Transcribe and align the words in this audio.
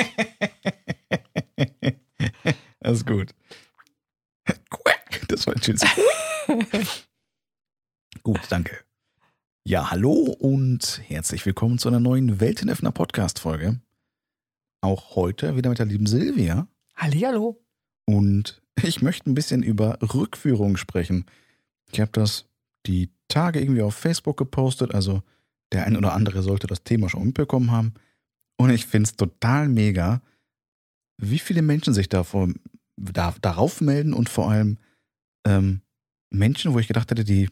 das 2.80 2.98
ist 2.98 3.06
gut. 3.06 3.34
Das 5.28 5.46
war 5.46 5.54
ein 5.54 5.62
schönes. 5.62 5.82
gut, 8.22 8.40
danke. 8.48 8.78
Ja, 9.64 9.90
hallo 9.90 10.12
und 10.12 11.02
herzlich 11.06 11.44
willkommen 11.46 11.78
zu 11.78 11.88
einer 11.88 12.00
neuen 12.00 12.40
Weltenöffner 12.40 12.92
Podcast-Folge. 12.92 13.80
Auch 14.80 15.16
heute 15.16 15.56
wieder 15.56 15.70
mit 15.70 15.78
der 15.78 15.86
lieben 15.86 16.06
Silvia. 16.06 16.66
Hallihallo. 16.96 17.62
Und 18.06 18.62
ich 18.82 19.02
möchte 19.02 19.30
ein 19.30 19.34
bisschen 19.34 19.62
über 19.62 19.98
Rückführung 20.02 20.76
sprechen. 20.76 21.26
Ich 21.92 22.00
habe 22.00 22.10
das 22.12 22.46
die 22.86 23.10
Tage 23.28 23.60
irgendwie 23.60 23.82
auf 23.82 23.94
Facebook 23.94 24.36
gepostet, 24.36 24.94
also 24.94 25.22
der 25.72 25.86
ein 25.86 25.96
oder 25.96 26.14
andere 26.14 26.42
sollte 26.42 26.66
das 26.66 26.82
Thema 26.82 27.08
schon 27.08 27.26
mitbekommen 27.26 27.70
haben. 27.70 27.94
Und 28.60 28.68
ich 28.68 28.84
finde 28.84 29.08
es 29.08 29.16
total 29.16 29.68
mega, 29.68 30.20
wie 31.16 31.38
viele 31.38 31.62
Menschen 31.62 31.94
sich 31.94 32.10
davor, 32.10 32.48
da, 32.96 33.34
darauf 33.40 33.80
melden 33.80 34.12
und 34.12 34.28
vor 34.28 34.50
allem 34.50 34.76
ähm, 35.46 35.80
Menschen, 36.30 36.74
wo 36.74 36.78
ich 36.78 36.86
gedacht 36.86 37.10
hätte, 37.10 37.24
die, 37.24 37.48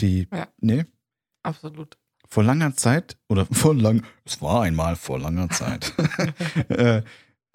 die, 0.00 0.26
Ja. 0.32 0.48
nee, 0.62 0.86
Absolut. 1.42 1.98
vor 2.26 2.42
langer 2.42 2.74
Zeit, 2.74 3.18
oder 3.28 3.44
vor 3.52 3.74
lang, 3.74 4.02
es 4.24 4.40
war 4.40 4.62
einmal 4.62 4.96
vor 4.96 5.18
langer 5.18 5.50
Zeit, 5.50 5.92
äh, 6.70 7.02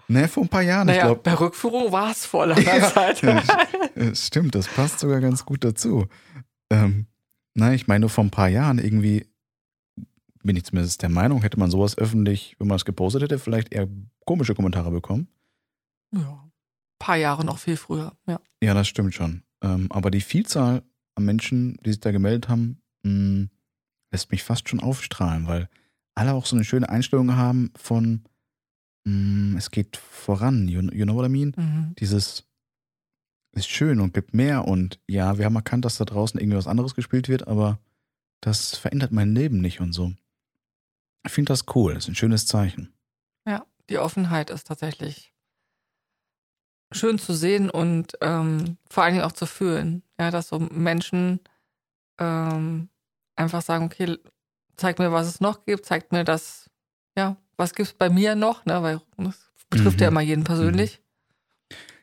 ne, 0.06 0.28
vor 0.28 0.44
ein 0.44 0.48
paar 0.48 0.62
Jahren, 0.62 0.88
ich 0.88 0.94
Naja, 0.94 1.06
glaube, 1.06 1.22
bei 1.24 1.34
Rückführung 1.34 1.90
war 1.90 2.12
es 2.12 2.24
vor 2.24 2.46
langer 2.46 2.62
Ja. 2.76 2.88
Zeit. 2.92 3.20
Stimmt, 4.16 4.54
das 4.54 4.68
passt 4.68 5.00
sogar 5.00 5.20
ganz 5.20 5.44
gut 5.44 5.64
dazu. 5.64 6.06
Ähm, 6.70 7.06
nein, 7.54 7.74
ich 7.74 7.88
meine, 7.88 8.08
vor 8.08 8.22
ein 8.22 8.30
paar 8.30 8.48
Jahren 8.48 8.78
irgendwie, 8.78 9.26
bin 10.42 10.56
ich 10.56 10.64
zumindest 10.64 11.02
der 11.02 11.08
Meinung, 11.08 11.42
hätte 11.42 11.58
man 11.58 11.70
sowas 11.70 11.96
öffentlich, 11.98 12.56
wenn 12.58 12.68
man 12.68 12.76
es 12.76 12.84
gepostet 12.84 13.22
hätte, 13.22 13.38
vielleicht 13.38 13.72
eher 13.72 13.88
komische 14.24 14.54
Kommentare 14.54 14.90
bekommen. 14.90 15.28
ja. 16.12 16.48
Ein 17.00 17.06
paar 17.06 17.16
Jahre 17.16 17.44
noch 17.44 17.58
viel 17.58 17.76
früher. 17.76 18.12
Ja. 18.28 18.40
Ja, 18.62 18.74
das 18.74 18.86
stimmt 18.86 19.12
schon. 19.12 19.42
Ähm, 19.60 19.90
aber 19.90 20.12
die 20.12 20.20
Vielzahl 20.20 20.84
an 21.16 21.24
Menschen, 21.24 21.76
die 21.84 21.90
sich 21.90 21.98
da 21.98 22.12
gemeldet 22.12 22.48
haben, 22.48 22.80
mh, 23.02 23.48
lässt 24.12 24.30
mich 24.30 24.44
fast 24.44 24.68
schon 24.68 24.78
aufstrahlen, 24.78 25.48
weil 25.48 25.68
alle 26.14 26.32
auch 26.32 26.46
so 26.46 26.54
eine 26.54 26.64
schöne 26.64 26.88
Einstellung 26.88 27.34
haben 27.34 27.72
von, 27.76 28.22
mh, 29.04 29.58
es 29.58 29.72
geht 29.72 29.96
voran, 29.96 30.68
you, 30.68 30.80
you 30.92 31.04
know 31.04 31.16
what 31.16 31.26
I 31.26 31.28
mean? 31.28 31.52
Mhm. 31.56 31.94
dieses 31.98 32.46
ist 33.54 33.68
schön 33.68 33.98
und 34.00 34.14
gibt 34.14 34.32
mehr 34.32 34.66
und 34.68 35.00
ja, 35.08 35.38
wir 35.38 35.44
haben 35.44 35.56
erkannt, 35.56 35.84
dass 35.84 35.98
da 35.98 36.04
draußen 36.04 36.38
irgendwie 36.40 36.56
was 36.56 36.68
anderes 36.68 36.94
gespielt 36.94 37.28
wird, 37.28 37.48
aber 37.48 37.80
das 38.40 38.76
verändert 38.76 39.10
mein 39.12 39.34
Leben 39.34 39.60
nicht 39.60 39.80
und 39.80 39.92
so. 39.92 40.12
Ich 41.24 41.32
finde 41.32 41.52
das 41.52 41.64
cool, 41.74 41.94
das 41.94 42.04
ist 42.04 42.08
ein 42.08 42.14
schönes 42.14 42.46
Zeichen. 42.46 42.92
ja, 43.46 43.64
die 43.90 43.98
Offenheit 43.98 44.50
ist 44.50 44.66
tatsächlich 44.66 45.32
schön 46.92 47.18
zu 47.18 47.32
sehen 47.34 47.70
und 47.70 48.12
ähm, 48.20 48.76
vor 48.90 49.02
allen 49.04 49.14
Dingen 49.14 49.24
auch 49.24 49.32
zu 49.32 49.46
fühlen. 49.46 50.02
Ja, 50.18 50.30
dass 50.30 50.48
so 50.48 50.58
Menschen 50.58 51.40
ähm, 52.18 52.88
einfach 53.36 53.62
sagen, 53.62 53.86
okay, 53.86 54.18
zeig 54.76 54.98
mir, 54.98 55.10
was 55.12 55.26
es 55.26 55.40
noch 55.40 55.64
gibt, 55.64 55.86
zeigt 55.86 56.12
mir 56.12 56.24
das, 56.24 56.68
ja, 57.16 57.36
was 57.56 57.74
gibt 57.74 57.88
es 57.88 57.94
bei 57.94 58.10
mir 58.10 58.34
noch, 58.34 58.64
ne? 58.66 58.82
Weil 58.82 59.00
das 59.16 59.50
betrifft 59.70 60.00
ja 60.00 60.08
Mhm. 60.08 60.12
immer 60.12 60.20
jeden 60.20 60.44
persönlich. 60.44 61.00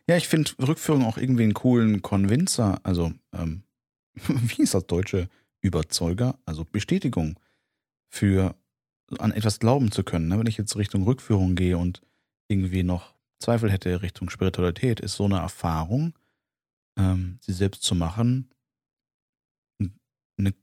Ja, 0.07 0.17
ich 0.17 0.27
finde 0.27 0.51
Rückführung 0.59 1.05
auch 1.05 1.17
irgendwie 1.17 1.43
einen 1.43 1.53
coolen 1.53 2.01
Convincer, 2.01 2.79
also 2.83 3.13
ähm, 3.31 3.63
wie 4.27 4.63
ist 4.63 4.73
das 4.73 4.87
deutsche 4.87 5.29
Überzeuger, 5.61 6.39
also 6.45 6.65
Bestätigung 6.65 7.39
für 8.09 8.55
an 9.17 9.31
etwas 9.31 9.59
glauben 9.59 9.91
zu 9.91 10.03
können. 10.03 10.27
Ne? 10.27 10.37
Wenn 10.39 10.45
ich 10.47 10.57
jetzt 10.57 10.75
Richtung 10.77 11.03
Rückführung 11.03 11.55
gehe 11.55 11.77
und 11.77 12.01
irgendwie 12.47 12.83
noch 12.83 13.15
Zweifel 13.39 13.71
hätte 13.71 14.01
Richtung 14.01 14.29
Spiritualität, 14.29 14.99
ist 14.99 15.15
so 15.15 15.25
eine 15.25 15.37
Erfahrung, 15.39 16.13
ähm, 16.97 17.39
sie 17.41 17.53
selbst 17.53 17.83
zu 17.83 17.95
machen, 17.95 18.49
eine, 20.37 20.53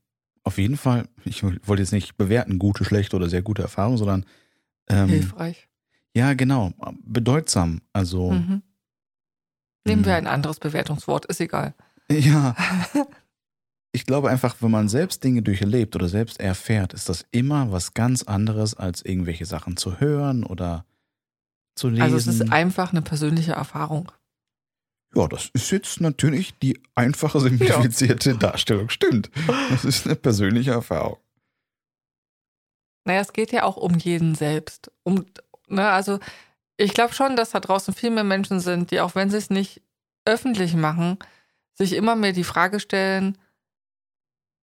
auf 0.43 0.57
jeden 0.57 0.77
Fall, 0.77 1.07
ich 1.25 1.43
wollte 1.43 1.81
jetzt 1.81 1.91
nicht 1.91 2.17
bewerten, 2.17 2.59
gute, 2.59 2.85
schlechte 2.85 3.15
oder 3.15 3.29
sehr 3.29 3.41
gute 3.41 3.61
Erfahrung, 3.63 3.97
sondern 3.97 4.25
ähm, 4.89 5.09
Hilfreich. 5.09 5.67
ja, 6.15 6.33
genau, 6.33 6.71
bedeutsam. 7.01 7.81
Also 7.93 8.31
Mhm. 8.31 8.61
Nehmen 9.85 10.03
wir 10.05 10.11
Mhm. 10.13 10.17
ein 10.17 10.27
anderes 10.27 10.59
Bewertungswort, 10.59 11.25
ist 11.27 11.39
egal. 11.41 11.73
Ja. 12.11 12.55
Ich 13.97 14.05
glaube 14.05 14.29
einfach, 14.29 14.57
wenn 14.59 14.69
man 14.69 14.89
selbst 14.89 15.23
Dinge 15.23 15.41
durchlebt 15.41 15.95
oder 15.95 16.07
selbst 16.07 16.39
erfährt, 16.39 16.93
ist 16.93 17.09
das 17.09 17.25
immer 17.31 17.71
was 17.71 17.95
ganz 17.95 18.21
anderes, 18.21 18.75
als 18.75 19.01
irgendwelche 19.01 19.47
Sachen 19.47 19.75
zu 19.75 19.99
hören 19.99 20.43
oder 20.43 20.85
zu 21.73 21.89
lesen. 21.89 22.03
Also 22.03 22.17
es 22.17 22.27
ist 22.27 22.51
einfach 22.51 22.91
eine 22.91 23.01
persönliche 23.01 23.53
Erfahrung. 23.53 24.11
ja, 25.15 25.27
das 25.27 25.49
ist 25.53 25.71
jetzt 25.71 25.99
natürlich 25.99 26.59
die 26.59 26.79
einfache, 26.93 27.39
simplifizierte 27.39 28.37
Darstellung. 28.37 28.89
Stimmt. 28.89 29.31
Das 29.71 29.83
ist 29.83 30.05
eine 30.05 30.15
persönliche 30.15 30.73
Erfahrung. 30.73 31.17
Naja, 33.03 33.21
es 33.21 33.33
geht 33.33 33.51
ja 33.51 33.63
auch 33.63 33.77
um 33.77 33.95
jeden 33.95 34.35
selbst. 34.35 34.91
Um, 35.01 35.25
ne, 35.69 35.89
also 35.89 36.19
ich 36.77 36.93
glaube 36.93 37.15
schon, 37.15 37.35
dass 37.35 37.49
da 37.49 37.59
draußen 37.59 37.95
viel 37.95 38.11
mehr 38.11 38.23
Menschen 38.23 38.59
sind, 38.59 38.91
die 38.91 38.99
auch 38.99 39.15
wenn 39.15 39.31
sie 39.31 39.37
es 39.37 39.49
nicht 39.49 39.81
öffentlich 40.25 40.75
machen, 40.75 41.17
sich 41.73 41.93
immer 41.93 42.15
mehr 42.15 42.33
die 42.33 42.43
Frage 42.43 42.79
stellen, 42.79 43.39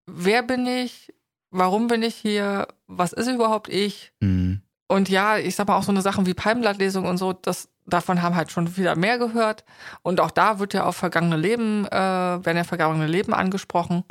wer 0.07 0.43
bin 0.43 0.67
ich, 0.67 1.13
warum 1.51 1.87
bin 1.87 2.03
ich 2.03 2.15
hier, 2.15 2.69
was 2.87 3.13
ist 3.13 3.29
überhaupt 3.29 3.69
ich? 3.69 4.13
Mhm. 4.21 4.63
Und 4.89 5.09
ja, 5.09 5.39
ich 5.39 5.57
sag 5.57 5.69
mal 5.69 5.77
auch 5.77 5.83
so 5.83 5.93
eine 5.93 6.03
Sachen 6.03 6.27
wie 6.27 6.35
Palmblattlesung 6.35 7.07
und 7.07 7.17
so, 7.17 7.33
das, 7.33 7.69
davon 7.87 8.23
haben 8.23 8.37
halt 8.37 8.51
schon 8.51 8.77
wieder 8.77 8.97
mehr 8.97 9.19
gehört. 9.19 9.65
Und 10.03 10.21
auch 10.21 10.31
da 10.31 10.59
wird 10.59 10.75
ja 10.75 10.85
auf 10.85 10.97
vergangene 10.97 11.37
Leben, 11.37 11.87
äh, 11.87 11.91
werden 11.93 12.57
ja 12.57 12.65
vergangene 12.65 13.07
Leben 13.07 13.33
angesprochen. 13.33 14.05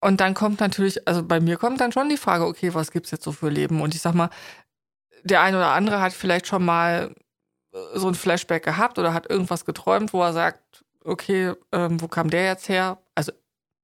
Und 0.00 0.20
dann 0.20 0.34
kommt 0.34 0.60
natürlich, 0.60 1.06
also 1.06 1.22
bei 1.22 1.40
mir 1.40 1.56
kommt 1.58 1.80
dann 1.80 1.92
schon 1.92 2.08
die 2.08 2.16
Frage, 2.16 2.46
okay, 2.46 2.72
was 2.74 2.90
gibt's 2.90 3.10
jetzt 3.10 3.24
so 3.24 3.32
für 3.32 3.50
Leben? 3.50 3.82
Und 3.82 3.94
ich 3.94 4.00
sag 4.00 4.14
mal, 4.14 4.30
der 5.22 5.42
eine 5.42 5.58
oder 5.58 5.72
andere 5.72 6.00
hat 6.00 6.12
vielleicht 6.12 6.46
schon 6.46 6.64
mal 6.64 7.14
äh, 7.74 7.98
so 7.98 8.08
ein 8.08 8.14
Flashback 8.14 8.64
gehabt 8.64 8.98
oder 8.98 9.12
hat 9.12 9.28
irgendwas 9.28 9.64
geträumt, 9.64 10.12
wo 10.12 10.22
er 10.22 10.32
sagt, 10.32 10.84
okay, 11.04 11.54
ähm, 11.72 12.00
wo 12.00 12.08
kam 12.08 12.30
der 12.30 12.44
jetzt 12.46 12.68
her? 12.68 12.98
Also, 13.14 13.32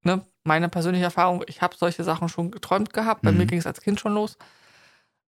ne, 0.03 0.25
meine 0.47 0.69
persönliche 0.69 1.05
Erfahrung, 1.05 1.45
ich 1.47 1.61
habe 1.63 1.77
solche 1.77 2.05
Sachen 2.05 2.29
schon 2.29 2.51
geträumt 2.51 2.93
gehabt. 2.93 3.23
Bei 3.23 3.33
Mhm. 3.33 3.39
mir 3.39 3.47
ging 3.47 3.59
es 3.59 3.67
als 3.67 3.81
Kind 3.81 4.01
schon 4.01 4.15
los 4.15 4.37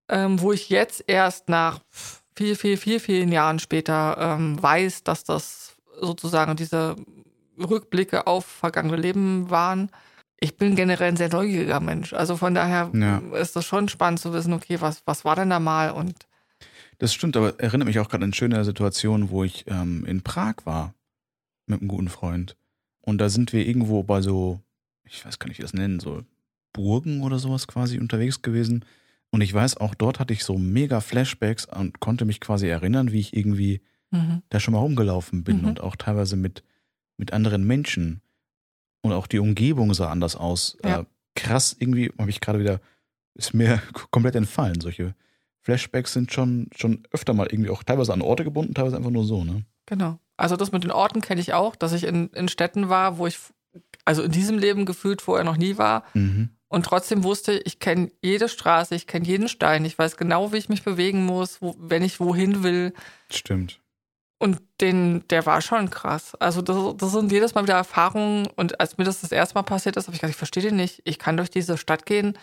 ähm, 0.09 0.41
wo 0.41 0.53
ich 0.53 0.69
jetzt 0.71 1.05
erst 1.07 1.49
nach 1.49 1.81
viel, 2.35 2.57
viel, 2.57 2.77
viel, 2.77 3.01
vielen 3.01 3.33
Jahren 3.33 3.59
später 3.59 4.17
ähm, 4.19 4.63
weiß, 4.63 5.05
dass 5.05 5.25
das 5.25 5.77
sozusagen 6.01 6.57
diese 6.57 6.97
Rückblicke 7.59 8.27
auf 8.27 8.47
vergangene 8.47 8.97
Leben 8.97 9.51
waren. 9.51 9.91
Ich 10.41 10.57
bin 10.57 10.77
generell 10.77 11.09
ein 11.09 11.17
sehr 11.17 11.31
neugieriger 11.31 11.81
Mensch. 11.81 12.13
Also 12.13 12.37
von 12.37 12.55
daher 12.55 12.91
Ja. 12.95 13.19
ist 13.37 13.57
das 13.57 13.65
schon 13.65 13.89
spannend 13.89 14.21
zu 14.21 14.33
wissen, 14.33 14.53
okay, 14.53 14.81
was, 14.81 15.03
was 15.05 15.25
war 15.25 15.35
denn 15.35 15.51
da 15.51 15.59
mal? 15.59 15.91
Und 15.91 16.15
Das 16.99 17.13
stimmt, 17.13 17.37
aber 17.37 17.59
erinnert 17.59 17.87
mich 17.89 17.99
auch 17.99 18.09
gerade 18.09 18.23
an 18.23 18.29
eine 18.29 18.35
schöne 18.35 18.65
Situation, 18.65 19.31
wo 19.31 19.43
ich 19.45 19.65
ähm, 19.67 20.05
in 20.07 20.23
Prag 20.23 20.55
war 20.65 20.95
mit 21.67 21.81
einem 21.81 21.89
guten 21.89 22.09
Freund. 22.09 22.57
Und 23.01 23.19
da 23.19 23.29
sind 23.29 23.53
wir 23.53 23.67
irgendwo 23.67 24.05
bei 24.05 24.23
so, 24.23 24.61
ich 25.11 25.25
weiß 25.25 25.39
gar 25.39 25.49
nicht, 25.49 25.59
wie 25.59 25.63
das 25.63 25.75
nennen, 25.75 26.01
so 26.01 26.23
Burgen 26.73 27.23
oder 27.23 27.39
sowas 27.39 27.67
quasi 27.67 27.99
unterwegs 27.99 28.43
gewesen. 28.43 28.85
Und 29.31 29.41
ich 29.43 29.53
weiß, 29.53 29.77
auch 29.77 29.95
dort 29.95 30.21
hatte 30.21 30.33
ich 30.33 30.45
so 30.45 30.57
mega 30.57 31.01
Flashbacks 31.01 31.67
und 31.67 32.01
konnte 32.01 32.25
mich 32.25 32.41
quasi 32.41 32.67
erinnern, 32.67 33.13
wie 33.13 33.21
ich 33.21 33.37
irgendwie 33.37 33.83
mhm. 34.11 34.43
da 34.49 34.61
schon 34.61 34.73
mal 34.73 34.81
rumgelaufen 34.81 35.45
bin 35.45 35.63
Mhm. 35.63 35.69
und 35.69 35.81
auch 35.81 35.97
teilweise 35.97 36.37
mit, 36.37 36.63
mit 37.17 37.33
anderen 37.33 37.67
Menschen. 37.67 38.23
Und 39.03 39.13
auch 39.13 39.27
die 39.27 39.39
Umgebung 39.39 39.93
sah 39.95 40.11
anders 40.11 40.35
aus. 40.35 40.77
Ja. 40.85 41.01
Äh, 41.01 41.05
krass, 41.35 41.77
irgendwie 41.79 42.13
habe 42.19 42.31
ich 42.31 42.41
gerade 42.41 42.59
wieder, 42.59 42.81
ist 43.35 43.55
mir 43.55 43.83
komplett 44.11 44.35
entfallen. 44.35 44.81
Solche 44.81 45.15
Flashbacks 45.61 46.15
sind 46.15 46.33
schon, 46.33 46.69
schon 46.75 47.03
öfter 47.11 47.35
mal 47.35 47.49
irgendwie 47.51 47.71
auch 47.71 47.83
teilweise 47.83 48.13
an 48.13 48.23
Orte 48.23 48.45
gebunden, 48.45 48.75
teilweise 48.75 48.97
einfach 48.97 49.11
nur 49.11 49.25
so, 49.25 49.45
ne? 49.45 49.65
genau. 49.87 50.19
Also 50.37 50.55
das 50.57 50.71
mit 50.71 50.85
den 50.85 50.93
Orten 50.93 51.21
kenne 51.21 51.41
ich 51.41 51.53
auch, 51.53 51.75
dass 51.75 51.93
ich 51.93 52.05
in, 52.05 52.29
in 52.29 52.49
Städten 52.49 52.89
war, 52.89 53.19
wo 53.19 53.27
ich 53.27 53.39
also 54.05 54.23
in 54.23 54.33
diesem 54.33 54.59
Leben 54.59 54.87
gefühlt 54.87 55.23
vorher 55.23 55.45
noch 55.45 55.57
nie 55.57 55.79
war. 55.79 56.05
Mhm. 56.15 56.51
Und 56.69 56.85
trotzdem 56.85 57.25
wusste 57.25 57.53
ich, 57.53 57.67
ich 57.67 57.79
kenne 57.81 58.11
jede 58.23 58.49
Straße, 58.49 58.95
ich 58.95 59.07
kenne 59.07 59.27
jeden 59.27 59.49
Stein, 59.49 59.85
ich 59.85 59.99
weiß 59.99 60.17
genau, 60.17 60.53
wie 60.53 60.59
ich 60.59 60.69
mich 60.69 60.83
bewegen 60.85 61.25
muss, 61.25 61.63
wo, 61.63 61.75
wenn 61.79 62.03
ich 62.03 62.21
wohin 62.21 62.63
will. 62.63 62.93
Stimmt. 63.31 63.81
Und 64.39 64.61
den, 64.81 65.27
der 65.29 65.47
war 65.47 65.61
schon 65.63 65.91
krass. 65.91 66.35
Also 66.37 66.63
das, 66.63 66.77
das 66.97 67.13
sind 67.13 67.33
jedes 67.33 67.55
Mal 67.55 67.65
wieder 67.65 67.75
Erfahrungen. 67.75 68.47
Und 68.55 68.79
als 68.81 68.97
mir 68.97 69.05
das 69.05 69.21
das 69.23 69.33
erste 69.33 69.55
Mal 69.57 69.63
passiert 69.63 69.97
ist, 69.97 70.07
habe 70.07 70.15
ich 70.15 70.21
gedacht, 70.21 70.31
ich 70.33 70.37
verstehe 70.37 70.63
den 70.63 70.77
nicht. 70.77 71.01
Ich 71.05 71.19
kann 71.19 71.37
durch 71.37 71.51
diese 71.51 71.77
Stadt 71.77 72.07
gehen. 72.07 72.39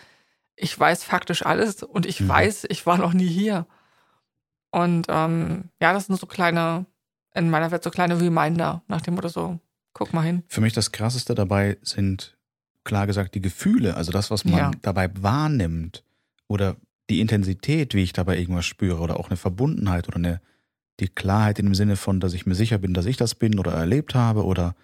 Ich 0.56 0.78
weiß 0.78 1.04
faktisch 1.04 1.46
alles 1.46 1.82
und 1.82 2.04
ich 2.04 2.20
Mhm. 2.20 2.28
weiß, 2.28 2.66
ich 2.68 2.84
war 2.84 2.98
noch 2.98 3.12
nie 3.14 3.28
hier. 3.28 3.66
Und 4.70 5.06
ähm, 5.08 5.70
ja, 5.80 5.92
das 5.92 6.06
sind 6.06 6.20
so 6.20 6.26
kleine, 6.26 6.84
in 7.34 7.48
meiner 7.48 7.70
Welt 7.70 7.82
so 7.82 7.90
kleine 7.90 8.20
Reminder, 8.20 8.82
nach 8.88 9.00
dem 9.00 9.14
Motto 9.14 9.28
so, 9.28 9.58
guck 9.96 10.12
mal 10.12 10.20
hin. 10.22 10.42
Für 10.48 10.60
mich 10.60 10.74
das 10.74 10.92
Krasseste 10.92 11.34
dabei 11.34 11.78
sind, 11.82 12.36
klar 12.84 13.06
gesagt, 13.06 13.34
die 13.34 13.40
Gefühle, 13.40 13.96
also 13.96 14.12
das, 14.12 14.30
was 14.30 14.44
man 14.44 14.54
Ja. 14.58 14.70
dabei 14.82 15.10
wahrnimmt 15.22 16.04
oder 16.48 16.76
die 17.08 17.20
Intensität, 17.20 17.94
wie 17.94 18.02
ich 18.02 18.12
dabei 18.12 18.38
irgendwas 18.38 18.66
spüre, 18.66 18.98
oder 19.00 19.18
auch 19.18 19.28
eine 19.30 19.38
Verbundenheit 19.38 20.06
oder 20.06 20.16
eine, 20.18 20.40
die 21.00 21.08
Klarheit 21.08 21.58
in 21.58 21.64
dem 21.66 21.74
Sinne 21.74 21.96
von, 21.96 22.20
dass 22.20 22.34
ich 22.34 22.44
mir 22.44 22.54
sicher 22.54 22.76
bin, 22.76 22.92
dass 22.92 23.06
ich 23.06 23.16
das 23.16 23.34
bin 23.34 23.58
oder 23.58 23.72
erlebt 23.72 24.14
habe 24.14 24.44
oder 24.44 24.74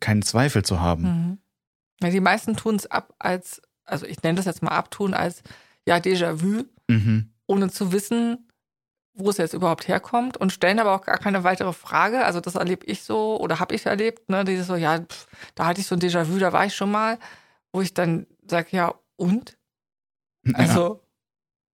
keinen 0.00 0.22
Zweifel 0.22 0.64
zu 0.64 0.80
haben. 0.80 1.02
Mhm. 1.04 1.38
Ja, 2.02 2.10
die 2.10 2.20
meisten 2.20 2.56
tun 2.56 2.74
es 2.74 2.86
ab 2.90 3.14
als, 3.20 3.62
also 3.84 4.06
ich 4.06 4.20
nenne 4.24 4.36
das 4.36 4.46
jetzt 4.46 4.62
mal 4.62 4.72
abtun 4.72 5.14
als 5.14 5.42
ja 5.86 5.96
Déjà-vu, 5.98 6.64
Mhm. 6.90 7.30
ohne 7.46 7.70
zu 7.70 7.92
wissen, 7.92 8.48
wo 9.14 9.30
es 9.30 9.36
jetzt 9.36 9.54
überhaupt 9.54 9.86
herkommt 9.88 10.36
und 10.36 10.52
stellen 10.52 10.80
aber 10.80 10.92
auch 10.94 11.02
gar 11.02 11.18
keine 11.18 11.44
weitere 11.44 11.72
Frage. 11.72 12.24
Also 12.24 12.40
das 12.40 12.56
erlebe 12.56 12.84
ich 12.86 13.02
so 13.04 13.38
oder 13.40 13.60
habe 13.60 13.74
ich 13.74 13.86
erlebt, 13.86 14.28
ne? 14.28 14.44
Dieses 14.44 14.66
so, 14.66 14.74
ja, 14.76 14.98
pff, 15.00 15.26
da 15.54 15.66
hatte 15.66 15.80
ich 15.80 15.86
so 15.86 15.94
ein 15.94 16.00
Déjà-vu, 16.00 16.38
da 16.38 16.52
war 16.52 16.66
ich 16.66 16.74
schon 16.74 16.90
mal, 16.90 17.18
wo 17.72 17.80
ich 17.80 17.94
dann 17.94 18.26
sage, 18.48 18.68
ja, 18.72 18.92
und? 19.16 19.56
Also, 20.54 21.00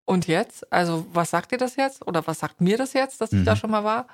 und 0.06 0.28
jetzt? 0.28 0.72
Also, 0.74 1.06
was 1.14 1.30
sagt 1.30 1.52
dir 1.52 1.58
das 1.58 1.76
jetzt? 1.76 2.06
Oder 2.08 2.26
was 2.28 2.40
sagt 2.40 2.60
mir 2.62 2.78
das 2.78 2.94
jetzt, 2.94 3.22
dass 3.22 3.32
ich 3.34 3.40
Mhm. 3.40 3.46
da 3.46 3.56
schon 3.56 3.72
mal 3.72 3.84
war? 3.84 4.08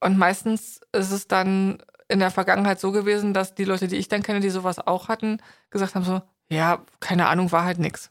Und 0.00 0.18
meistens 0.18 0.80
ist 0.92 1.10
es 1.10 1.26
dann 1.28 1.82
in 2.08 2.18
der 2.20 2.30
Vergangenheit 2.30 2.78
so 2.80 2.92
gewesen, 2.92 3.34
dass 3.34 3.54
die 3.54 3.64
Leute, 3.64 3.88
die 3.88 3.96
ich 3.96 4.08
dann 4.08 4.22
kenne, 4.22 4.40
die 4.40 4.50
sowas 4.50 4.78
auch 4.78 5.08
hatten, 5.08 5.38
gesagt 5.70 5.94
haben 5.94 6.04
so, 6.04 6.22
ja, 6.48 6.84
keine 7.00 7.26
Ahnung, 7.28 7.50
war 7.52 7.64
halt 7.64 7.78
nix. 7.78 8.10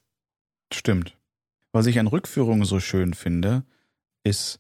ja, 0.72 0.78
stimmt. 0.78 1.18
Was 1.72 1.86
ich 1.88 2.00
an 2.00 2.08
Rückführungen 2.08 2.66
so 2.66 2.80
schön 2.80 3.14
finde, 3.14 3.64
ist 4.26 4.60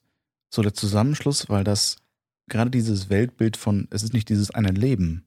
so 0.49 0.61
der 0.61 0.73
Zusammenschluss, 0.73 1.49
weil 1.49 1.65
das 1.65 1.97
gerade 2.47 2.71
dieses 2.71 3.09
Weltbild 3.09 3.57
von, 3.57 3.87
es 3.91 4.03
ist 4.03 4.13
nicht 4.13 4.29
dieses 4.29 4.51
eine 4.51 4.71
Leben, 4.71 5.25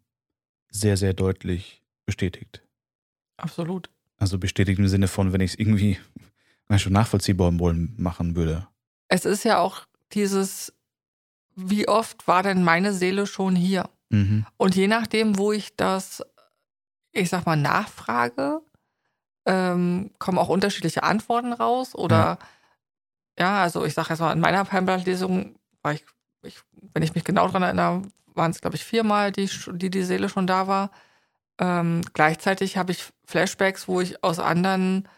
sehr, 0.70 0.96
sehr 0.96 1.12
deutlich 1.12 1.82
bestätigt. 2.06 2.62
Absolut. 3.36 3.90
Also 4.16 4.38
bestätigt 4.38 4.78
im 4.78 4.88
Sinne 4.88 5.08
von, 5.08 5.32
wenn 5.32 5.40
ich 5.40 5.52
es 5.52 5.58
irgendwie 5.58 5.98
schon 6.76 6.92
nachvollziehbar 6.92 7.58
wollen 7.58 7.94
machen 7.98 8.36
würde. 8.36 8.66
Es 9.08 9.24
ist 9.24 9.44
ja 9.44 9.58
auch 9.58 9.86
dieses, 10.12 10.72
wie 11.54 11.88
oft 11.88 12.26
war 12.28 12.42
denn 12.42 12.62
meine 12.62 12.92
Seele 12.92 13.26
schon 13.26 13.56
hier? 13.56 13.88
Mhm. 14.10 14.46
Und 14.56 14.76
je 14.76 14.88
nachdem, 14.88 15.38
wo 15.38 15.52
ich 15.52 15.76
das, 15.76 16.22
ich 17.12 17.28
sag 17.28 17.46
mal, 17.46 17.56
nachfrage, 17.56 18.60
ähm, 19.46 20.10
kommen 20.18 20.38
auch 20.38 20.48
unterschiedliche 20.48 21.02
Antworten 21.02 21.52
raus. 21.52 21.94
Oder 21.94 22.16
ja, 22.16 22.38
also 23.46 23.84
ich 23.84 23.94
sage 23.94 24.08
jetzt 24.10 24.20
mal, 24.20 24.32
in 24.32 24.40
meiner 24.40 24.64
Palmblatt-Lesung 24.64 25.54
war 25.82 25.92
ich, 25.92 26.04
ich, 26.42 26.58
wenn 26.94 27.02
ich 27.02 27.14
mich 27.14 27.24
genau 27.24 27.46
daran 27.46 27.62
erinnere, 27.62 28.02
waren 28.34 28.50
es, 28.50 28.60
glaube 28.60 28.76
ich, 28.76 28.84
viermal, 28.84 29.32
die, 29.32 29.48
die 29.72 29.90
die 29.90 30.02
Seele 30.02 30.28
schon 30.28 30.46
da 30.46 30.66
war. 30.66 30.90
Ähm, 31.60 32.02
gleichzeitig 32.12 32.76
habe 32.76 32.92
ich 32.92 33.04
Flashbacks, 33.26 33.88
wo 33.88 34.00
ich 34.00 34.22
aus 34.22 34.38
anderen, 34.38 35.08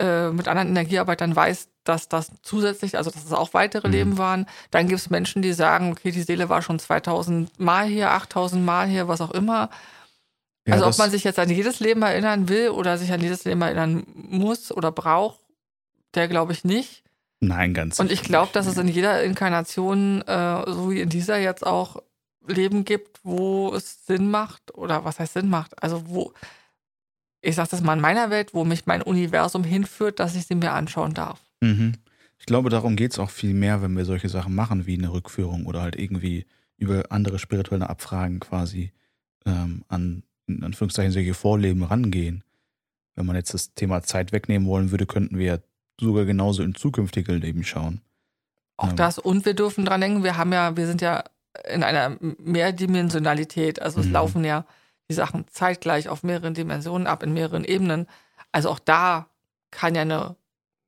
äh, 0.00 0.30
mit 0.30 0.48
anderen 0.48 0.68
Energiearbeitern 0.68 1.36
weiß, 1.36 1.68
dass 1.84 2.08
das 2.08 2.30
zusätzlich, 2.42 2.96
also 2.96 3.10
dass 3.10 3.24
es 3.24 3.32
auch 3.32 3.54
weitere 3.54 3.88
Mhm. 3.88 3.92
Leben 3.94 4.18
waren. 4.18 4.46
Dann 4.70 4.88
gibt 4.88 5.00
es 5.00 5.10
Menschen, 5.10 5.42
die 5.42 5.52
sagen, 5.52 5.92
okay, 5.92 6.10
die 6.12 6.22
Seele 6.22 6.48
war 6.48 6.62
schon 6.62 6.78
2000 6.78 7.58
Mal 7.60 7.86
hier, 7.86 8.10
8000 8.12 8.64
Mal 8.64 8.86
hier, 8.88 9.08
was 9.08 9.20
auch 9.20 9.32
immer. 9.32 9.68
Ja, 10.66 10.74
also 10.74 10.86
ob 10.86 10.96
man 10.98 11.10
sich 11.10 11.24
jetzt 11.24 11.38
an 11.40 11.50
jedes 11.50 11.80
Leben 11.80 12.02
erinnern 12.02 12.48
will 12.48 12.70
oder 12.70 12.96
sich 12.96 13.12
an 13.12 13.20
jedes 13.20 13.44
Leben 13.44 13.60
erinnern 13.62 14.04
muss 14.14 14.70
oder 14.70 14.92
braucht, 14.92 15.40
der 16.14 16.28
glaube 16.28 16.52
ich 16.52 16.64
nicht. 16.64 17.01
Nein, 17.44 17.74
ganz 17.74 17.98
Und 17.98 18.12
ich 18.12 18.22
glaube, 18.22 18.52
dass 18.52 18.66
es 18.66 18.78
in 18.78 18.86
jeder 18.86 19.24
Inkarnation, 19.24 20.22
äh, 20.22 20.62
so 20.70 20.92
wie 20.92 21.00
in 21.00 21.08
dieser 21.08 21.38
jetzt 21.38 21.66
auch, 21.66 22.00
Leben 22.46 22.84
gibt, 22.84 23.20
wo 23.24 23.74
es 23.74 24.06
Sinn 24.06 24.30
macht 24.30 24.74
oder 24.74 25.04
was 25.04 25.18
heißt 25.18 25.34
Sinn 25.34 25.48
macht? 25.48 25.80
Also 25.82 26.08
wo, 26.08 26.32
ich 27.40 27.56
sage 27.56 27.70
das 27.70 27.82
mal 27.82 27.94
in 27.94 28.00
meiner 28.00 28.30
Welt, 28.30 28.54
wo 28.54 28.64
mich 28.64 28.86
mein 28.86 29.02
Universum 29.02 29.64
hinführt, 29.64 30.20
dass 30.20 30.36
ich 30.36 30.46
sie 30.46 30.54
mir 30.54 30.72
anschauen 30.72 31.14
darf. 31.14 31.40
Mhm. 31.60 31.94
Ich 32.38 32.46
glaube, 32.46 32.70
darum 32.70 32.96
geht 32.96 33.12
es 33.12 33.18
auch 33.18 33.30
viel 33.30 33.54
mehr, 33.54 33.82
wenn 33.82 33.96
wir 33.96 34.04
solche 34.04 34.28
Sachen 34.28 34.54
machen, 34.54 34.86
wie 34.86 34.98
eine 34.98 35.12
Rückführung 35.12 35.66
oder 35.66 35.82
halt 35.82 35.96
irgendwie 35.96 36.46
über 36.76 37.04
andere 37.10 37.38
spirituelle 37.38 37.88
Abfragen 37.88 38.40
quasi 38.40 38.92
ähm, 39.46 39.84
an, 39.88 40.22
in 40.46 40.62
Anführungszeichen, 40.62 41.12
solche 41.12 41.34
Vorleben 41.34 41.82
rangehen. 41.84 42.42
Wenn 43.14 43.26
man 43.26 43.36
jetzt 43.36 43.54
das 43.54 43.74
Thema 43.74 44.02
Zeit 44.02 44.32
wegnehmen 44.32 44.66
wollen 44.66 44.90
würde, 44.90 45.06
könnten 45.06 45.38
wir 45.38 45.46
ja 45.46 45.58
sogar 46.00 46.24
genauso 46.24 46.62
in 46.62 46.74
zukünftige 46.74 47.32
Leben 47.34 47.64
schauen. 47.64 48.00
Auch 48.76 48.90
Ähm. 48.90 48.96
das. 48.96 49.18
Und 49.18 49.44
wir 49.44 49.54
dürfen 49.54 49.84
dran 49.84 50.00
denken, 50.00 50.24
wir 50.24 50.36
haben 50.36 50.52
ja, 50.52 50.76
wir 50.76 50.86
sind 50.86 51.00
ja 51.00 51.24
in 51.68 51.82
einer 51.82 52.16
Mehrdimensionalität. 52.38 53.80
Also 53.80 54.00
es 54.00 54.06
Mhm. 54.06 54.12
laufen 54.12 54.44
ja 54.44 54.64
die 55.10 55.14
Sachen 55.14 55.46
zeitgleich 55.48 56.08
auf 56.08 56.22
mehreren 56.22 56.54
Dimensionen 56.54 57.06
ab, 57.06 57.22
in 57.22 57.32
mehreren 57.34 57.64
Ebenen. 57.64 58.06
Also 58.52 58.70
auch 58.70 58.78
da 58.78 59.28
kann 59.70 59.94
ja 59.94 60.02
eine, 60.02 60.36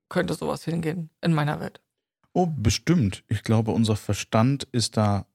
könnte 0.09 0.35
sowas 0.35 0.65
hingehen 0.65 1.11
in 1.21 1.33
meiner 1.35 1.61
Welt. 1.61 1.81
Oh, 2.33 2.47
bestimmt. 2.47 3.23
Ich 3.29 3.43
glaube, 3.43 3.71
unser 3.71 3.97
Verstand 3.97 4.65
ist 4.73 4.97
da 4.97 5.27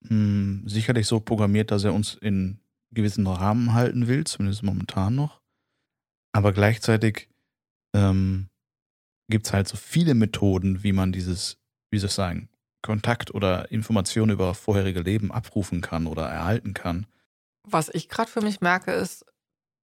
mh, 0.00 0.68
sicherlich 0.68 1.06
so 1.06 1.20
programmiert, 1.20 1.70
dass 1.70 1.84
er 1.84 1.94
uns 1.94 2.14
in 2.14 2.60
gewissen 2.90 3.26
Rahmen 3.26 3.74
halten 3.74 4.08
will, 4.08 4.24
zumindest 4.24 4.62
momentan 4.62 5.14
noch. 5.14 5.40
Aber 6.32 6.52
gleichzeitig 6.52 7.28
ähm, 7.94 8.48
gibt 9.28 9.46
es 9.46 9.52
halt 9.52 9.68
so 9.68 9.76
viele 9.76 10.14
Methoden, 10.14 10.82
wie 10.82 10.92
man 10.92 11.12
dieses, 11.12 11.58
wie 11.90 11.98
soll 11.98 12.08
ich 12.08 12.14
sagen, 12.14 12.48
Kontakt 12.82 13.34
oder 13.34 13.70
Informationen 13.70 14.32
über 14.32 14.54
vorherige 14.54 15.00
Leben 15.00 15.32
abrufen 15.32 15.80
kann 15.80 16.06
oder 16.06 16.26
erhalten 16.26 16.74
kann. 16.74 17.06
Was 17.64 17.88
ich 17.88 18.08
gerade 18.08 18.30
für 18.30 18.40
mich 18.40 18.60
merke, 18.60 18.92
ist 18.92 19.26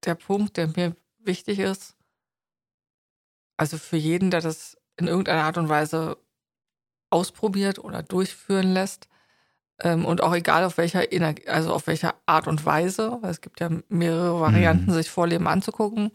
der 0.05 0.15
Punkt, 0.15 0.57
der 0.57 0.67
mir 0.69 0.95
wichtig 1.19 1.59
ist. 1.59 1.95
Also 3.57 3.77
für 3.77 3.97
jeden, 3.97 4.31
der 4.31 4.41
das 4.41 4.77
in 4.97 5.07
irgendeiner 5.07 5.43
Art 5.43 5.57
und 5.57 5.69
Weise 5.69 6.17
ausprobiert 7.09 7.79
oder 7.79 8.03
durchführen 8.03 8.73
lässt. 8.73 9.07
Ähm, 9.81 10.05
und 10.05 10.21
auch 10.21 10.33
egal 10.33 10.63
auf 10.63 10.77
welcher 10.77 11.03
also 11.47 11.73
auf 11.73 11.87
welcher 11.87 12.15
Art 12.25 12.47
und 12.47 12.65
Weise, 12.65 13.17
weil 13.21 13.31
es 13.31 13.41
gibt 13.41 13.59
ja 13.59 13.69
mehrere 13.89 14.39
Varianten, 14.39 14.91
Mhm. 14.91 14.95
sich 14.95 15.09
Vorleben 15.09 15.47
anzugucken. 15.47 16.11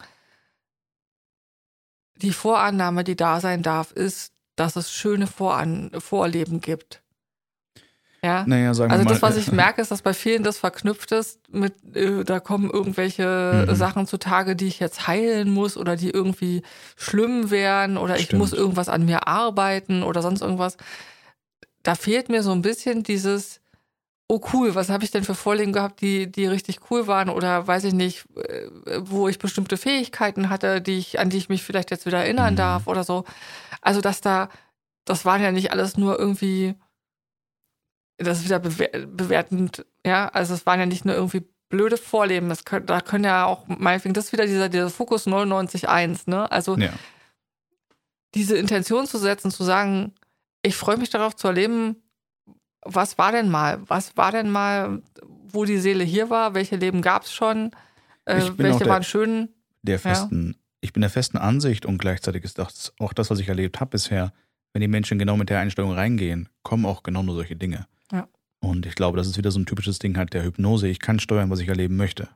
Die 2.22 2.32
Vorannahme, 2.32 3.05
die 3.05 3.17
da 3.17 3.40
sein 3.40 3.62
darf, 3.62 3.93
ist, 3.93 4.32
dass 4.56 4.76
es 4.76 4.93
schöne 4.93 5.26
Voran 5.26 5.90
Vorleben 5.99 6.61
gibt. 6.61 7.02
Ja. 8.22 8.44
Naja, 8.46 8.75
sagen 8.75 8.93
Also 8.93 9.05
wir 9.05 9.06
mal. 9.06 9.12
das, 9.14 9.22
was 9.22 9.37
äh, 9.37 9.40
ich 9.40 9.52
merke, 9.52 9.81
ist, 9.81 9.90
dass 9.90 10.02
bei 10.02 10.12
vielen 10.12 10.43
das 10.43 10.58
verknüpft 10.58 11.12
ist 11.12 11.40
mit, 11.50 11.75
äh, 11.96 12.22
da 12.25 12.38
kommen 12.40 12.69
irgendwelche 12.70 13.67
Mhm. 13.69 13.75
Sachen 13.75 14.06
zutage, 14.06 14.56
die 14.56 14.67
ich 14.67 14.78
jetzt 14.78 15.06
heilen 15.06 15.50
muss 15.50 15.76
oder 15.78 15.96
die 15.96 16.11
irgendwie 16.11 16.62
schlimm 16.96 17.50
wären 17.50 17.96
oder 17.96 18.17
ich 18.19 18.26
Stimmt. 18.26 18.40
muss 18.40 18.52
irgendwas 18.52 18.90
an 18.90 19.06
mir 19.06 19.26
arbeiten 19.26 20.02
oder 20.02 20.21
sonst 20.21 20.42
irgendwas. 20.42 20.76
Da 21.83 21.94
fehlt 21.94 22.28
mir 22.28 22.42
so 22.42 22.52
ein 22.52 22.61
bisschen 22.61 23.02
dieses, 23.02 23.60
oh 24.30 24.40
cool, 24.52 24.76
was 24.76 24.90
habe 24.90 25.02
ich 25.02 25.10
denn 25.10 25.25
für 25.25 25.34
Vorlieben 25.34 25.72
gehabt, 25.72 26.00
die, 26.00 26.30
die 26.30 26.46
richtig 26.46 26.78
cool 26.90 27.08
waren 27.08 27.28
oder 27.30 27.66
weiß 27.66 27.82
ich 27.82 27.94
nicht, 27.94 28.26
äh, 28.37 28.68
wo 29.00 29.26
ich 29.26 29.40
bestimmte 29.40 29.76
Fähigkeiten 29.76 30.49
hatte, 30.50 30.80
die 30.80 30.99
ich, 30.99 31.18
an 31.18 31.30
die 31.30 31.37
ich 31.37 31.49
mich 31.49 31.64
vielleicht 31.64 31.90
jetzt 31.90 32.06
wieder 32.06 32.18
erinnern 32.18 32.54
Mhm. 32.54 32.58
darf 32.58 32.87
oder 32.87 33.02
so. 33.02 33.25
Also 33.80 34.00
dass 34.00 34.20
da, 34.20 34.49
das 35.04 35.25
waren 35.25 35.42
ja 35.42 35.50
nicht 35.50 35.72
alles 35.72 35.96
nur 35.96 36.16
irgendwie 36.18 36.76
das 38.18 38.38
ist 38.38 38.44
wieder 38.44 38.60
bewer 38.60 38.88
bewertend, 39.06 39.84
ja. 40.06 40.28
Also 40.28 40.54
es 40.54 40.64
waren 40.66 40.78
ja 40.78 40.87
nicht 40.87 41.04
nur 41.04 41.14
irgendwie 41.14 41.42
blöde 41.68 41.96
Vorleben, 41.96 42.49
das 42.49 42.64
können, 42.64 42.87
da 42.87 43.00
können 43.00 43.25
ja 43.25 43.46
auch, 43.46 43.66
meinetwegen, 43.66 44.14
das 44.14 44.26
ist 44.26 44.32
wieder 44.32 44.46
dieser, 44.46 44.68
dieser 44.68 44.90
Fokus 44.90 45.26
99.1, 45.26 46.30
ne? 46.30 46.50
Also 46.52 46.76
ja. 46.76 46.90
diese 48.34 48.56
Intention 48.56 49.06
zu 49.06 49.18
setzen, 49.18 49.50
zu 49.50 49.64
sagen, 49.64 50.12
ich 50.62 50.76
freue 50.76 50.99
mich 50.99 51.10
darauf 51.10 51.34
zu 51.34 51.49
erleben, 51.49 51.96
was 52.82 53.18
war 53.18 53.32
denn 53.32 53.49
mal? 53.50 53.80
Was 53.87 54.16
war 54.16 54.32
denn 54.32 54.50
mal, 54.50 55.02
wo 55.49 55.64
die 55.64 55.78
Seele 55.78 56.04
hier 56.04 56.30
war? 56.30 56.54
Welche 56.54 56.76
Leben 56.76 57.02
gab 57.02 57.25
es 57.25 57.32
schon? 57.32 57.70
Äh, 58.25 58.42
welche 58.56 58.80
der- 58.80 58.88
waren 58.88 59.02
schön? 59.02 59.49
der 59.82 59.99
festen, 59.99 60.56
ich 60.82 60.92
bin 60.92 61.00
der 61.00 61.08
festen 61.10 61.38
Ansicht 61.38 61.87
und 61.87 61.96
gleichzeitig 61.99 62.44
ist 62.44 62.58
das 62.58 62.92
auch 62.99 63.12
das, 63.14 63.30
was 63.30 63.38
ich 63.38 63.49
erlebt 63.49 63.80
habe 63.80 63.90
bisher, 63.92 64.32
wenn 64.72 64.80
die 64.82 64.88
Menschen 64.88 65.18
genau 65.18 65.37
mit 65.38 65.49
der 65.49 65.58
Einstellung 65.58 65.92
reingehen, 65.92 66.49
kommen 66.62 66.84
auch 66.84 67.02
genau 67.02 67.22
nur 67.22 67.34
solche 67.34 67.56
Dinge. 67.56 67.87
Ja. 68.12 68.28
Und 68.60 68.84
ich 68.84 68.94
glaube, 68.94 69.16
das 69.16 69.26
ist 69.26 69.38
wieder 69.38 69.50
so 69.50 69.58
ein 69.58 69.64
typisches 69.66 69.99
Ding 69.99 70.16
halt 70.18 70.34
der 70.34 70.44
Hypnose. 70.44 70.87
Ich 70.87 70.99
kann 71.00 71.18
steuern, 71.18 71.49
was 71.49 71.60
ich 71.60 71.68
erleben 71.68 71.96
möchte. 71.96 72.28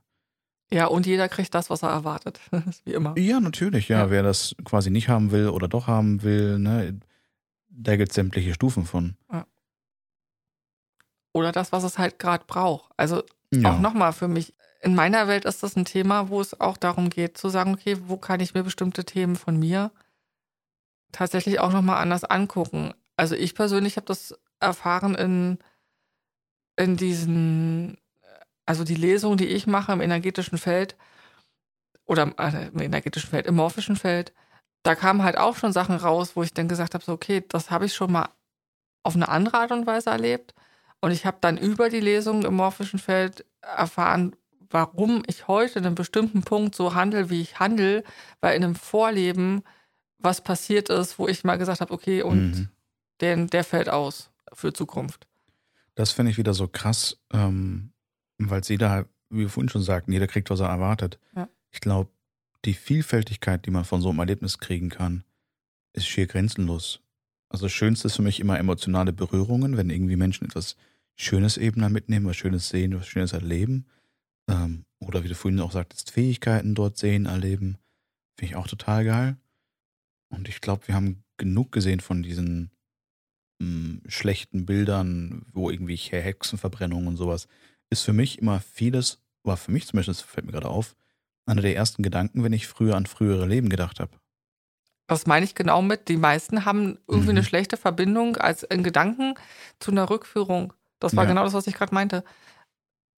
Ja, 0.73 0.87
und 0.87 1.05
jeder 1.07 1.29
kriegt 1.29 1.55
das, 1.55 1.69
was 1.69 1.83
er 1.83 1.91
erwartet. 1.91 2.41
Wie 2.87 2.95
immer. 2.95 3.17
Ja, 3.19 3.41
natürlich, 3.41 3.89
ja. 3.89 3.99
Ja. 4.05 4.11
Wer 4.11 4.23
das 4.23 4.57
quasi 4.65 4.91
nicht 4.91 5.09
haben 5.11 5.31
will 5.31 5.49
oder 5.49 5.69
doch 5.69 5.87
haben 5.87 6.23
will, 6.23 6.59
ne, 6.59 6.99
da 7.69 7.97
gibt 7.97 8.09
es 8.11 8.15
sämtliche 8.15 8.55
Stufen 8.55 8.87
von. 8.87 9.17
Oder 11.35 11.53
das, 11.53 11.73
was 11.73 11.83
es 11.85 11.99
halt 11.99 12.19
gerade 12.19 12.45
braucht. 12.47 12.91
Also 12.97 13.23
Ja. 13.53 13.73
auch 13.75 13.79
nochmal 13.81 14.13
für 14.13 14.29
mich, 14.29 14.55
in 14.81 14.95
meiner 14.95 15.29
Welt 15.29 15.45
ist 15.45 15.63
das 15.63 15.77
ein 15.77 15.85
Thema, 15.85 16.29
wo 16.29 16.41
es 16.41 16.59
auch 16.61 16.77
darum 16.77 17.11
geht, 17.11 17.37
zu 17.37 17.49
sagen, 17.49 17.75
okay, 17.75 17.97
wo 18.07 18.17
kann 18.17 18.41
ich 18.41 18.55
mir 18.55 18.63
bestimmte 18.63 19.05
Themen 19.05 19.37
von 19.37 19.59
mir 19.59 19.91
tatsächlich 21.13 21.61
auch 21.61 21.73
nochmal 21.73 22.03
anders 22.03 22.25
angucken. 22.25 22.93
Also 23.17 23.35
ich 23.35 23.55
persönlich 23.55 23.97
habe 23.97 24.07
das 24.07 24.39
erfahren 24.61 25.15
in, 25.15 25.59
in 26.77 26.97
diesen, 26.97 27.99
also 28.67 28.85
die 28.85 28.97
Lesung, 28.97 29.37
die 29.37 29.47
ich 29.47 29.67
mache 29.67 29.93
im 29.93 30.01
energetischen 30.01 30.59
Feld 30.59 30.97
oder 32.05 32.35
äh, 32.39 32.69
im 32.69 32.81
energetischen 32.81 33.31
Feld, 33.31 33.47
im 33.47 33.57
morphischen 33.57 33.97
Feld, 33.97 34.33
da 34.83 34.95
kamen 34.95 35.23
halt 35.23 35.39
auch 35.39 35.57
schon 35.57 35.73
Sachen 35.73 35.97
raus, 35.97 36.37
wo 36.37 36.43
ich 36.43 36.53
dann 36.53 36.69
gesagt 36.69 36.95
habe, 36.95 37.05
so, 37.05 37.13
okay, 37.13 37.43
das 37.49 37.71
habe 37.71 37.87
ich 37.87 37.95
schon 37.95 38.13
mal 38.13 38.29
auf 39.03 39.15
eine 39.15 39.29
andere 39.29 39.59
Art 39.59 39.73
und 39.73 39.87
Weise 39.87 40.11
erlebt. 40.11 40.55
Und 41.05 41.11
ich 41.11 41.27
habe 41.27 41.37
dann 41.43 41.59
über 41.59 41.91
die 41.91 42.01
Lesung 42.01 42.47
im 42.47 42.55
morphischen 42.55 42.99
Feld 42.99 43.45
erfahren, 43.61 44.35
warum 44.71 45.23
ich 45.27 45.49
heute 45.49 45.79
in 45.79 45.85
einem 45.85 45.97
bestimmten 45.97 46.45
Punkt 46.45 46.75
so 46.75 46.95
handle, 46.95 47.29
wie 47.29 47.43
ich 47.43 47.59
handle, 47.59 48.03
weil 48.41 48.57
in 48.57 48.65
einem 48.65 48.75
Vorleben 48.75 49.65
was 50.17 50.43
passiert 50.43 50.89
ist, 50.89 51.19
wo 51.19 51.29
ich 51.29 51.45
mal 51.45 51.59
gesagt 51.59 51.83
habe, 51.83 51.93
okay, 51.93 52.23
und 52.23 52.53
mhm. 52.53 52.69
den, 53.21 53.49
der 53.49 53.65
fällt 53.65 53.91
aus 53.91 54.31
für 54.55 54.73
Zukunft. 54.73 55.27
Das 55.95 56.11
finde 56.11 56.31
ich 56.31 56.39
wieder 56.39 56.55
so 56.55 56.69
krass, 56.69 57.19
ähm, 57.35 57.93
weil 58.39 58.63
es 58.63 58.69
jeder, 58.71 59.05
wie 59.29 59.41
wir 59.41 59.51
vorhin 59.51 59.69
schon 59.69 59.83
sagten, 59.83 60.11
jeder 60.11 60.27
kriegt, 60.27 60.49
was 60.49 60.61
er 60.61 60.71
erwartet. 60.71 61.19
Ja. 61.37 61.51
Ich 61.71 61.83
glaube, 61.83 62.09
die 62.65 62.73
Vielfältigkeit, 62.73 63.67
die 63.67 63.71
man 63.71 63.85
von 63.85 64.01
so 64.01 64.09
einem 64.09 64.21
Erlebnis 64.21 64.59
kriegen 64.59 64.89
kann, 64.89 65.23
ist 65.93 66.07
schier 66.07 66.27
grenzenlos. 66.27 67.01
Also 67.51 67.67
das 67.67 67.73
Schönste 67.73 68.07
ist 68.07 68.17
für 68.17 68.23
mich 68.23 68.41
immer 68.41 68.59
emotionale 68.59 69.13
Berührungen, 69.13 69.77
wenn 69.77 69.91
irgendwie 69.91 70.17
Menschen 70.17 70.47
etwas 70.47 70.77
Schönes 71.17 71.57
eben 71.57 71.81
da 71.81 71.89
mitnehmen, 71.89 72.27
was 72.27 72.37
Schönes 72.37 72.69
sehen, 72.69 72.99
was 72.99 73.07
Schönes 73.07 73.33
erleben. 73.33 73.87
Ähm, 74.49 74.85
oder 75.01 75.25
wie 75.25 75.29
du 75.29 75.35
vorhin 75.35 75.61
auch 75.61 75.73
sagtest, 75.73 76.11
Fähigkeiten 76.11 76.75
dort 76.75 76.97
sehen, 76.99 77.27
erleben. 77.27 77.79
Finde 78.37 78.53
ich 78.53 78.57
auch 78.57 78.67
total 78.67 79.05
geil. 79.05 79.37
Und 80.29 80.49
ich 80.49 80.61
glaube, 80.61 80.89
wir 80.89 80.95
haben 80.95 81.23
genug 81.37 81.73
gesehen 81.73 82.01
von 82.01 82.23
diesen 82.23 82.71
mh, 83.61 83.67
hm, 83.67 84.03
schlechten 84.07 84.67
Bildern, 84.67 85.47
wo 85.53 85.71
irgendwie 85.71 85.97
Hexenverbrennungen 85.97 87.09
und 87.09 87.17
sowas. 87.17 87.49
Ist 87.91 88.03
für 88.03 88.13
mich 88.13 88.39
immer 88.39 88.61
vieles, 88.61 89.21
war 89.43 89.57
für 89.57 89.71
mich 89.71 89.87
zumindest, 89.87 90.23
fällt 90.23 90.47
mir 90.47 90.53
gerade 90.53 90.69
auf, 90.69 90.97
einer 91.47 91.63
der 91.63 91.77
ersten 91.77 92.03
Gedanken, 92.03 92.43
wenn 92.43 92.53
ich 92.53 92.67
früher 92.67 92.97
an 92.97 93.07
frühere 93.07 93.47
Leben 93.47 93.69
gedacht 93.69 94.01
habe. 94.01 94.13
Das 95.07 95.27
meine 95.27 95.45
ich 95.45 95.55
genau 95.55 95.83
mit. 95.83 96.09
Die 96.09 96.17
meisten 96.17 96.65
haben 96.65 96.99
irgendwie 97.07 97.33
mhm. 97.33 97.39
eine 97.39 97.45
schlechte 97.45 97.77
Verbindung 97.77 98.37
als 98.37 98.63
in 98.63 98.83
Gedanken 98.83 99.35
zu 99.79 99.91
einer 99.91 100.09
Rückführung. 100.09 100.73
Das 101.01 101.17
war 101.17 101.25
ja. 101.25 101.31
genau 101.31 101.45
das, 101.45 101.55
was 101.55 101.67
ich 101.67 101.75
gerade 101.75 101.95
meinte. 101.95 102.25